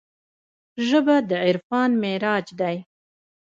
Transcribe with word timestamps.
ژبه 0.87 1.15
د 1.29 1.31
عرفان 1.45 1.89
معراج 2.01 2.47
دی 2.59 2.77